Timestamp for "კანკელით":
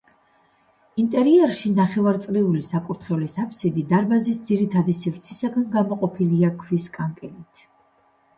6.99-7.65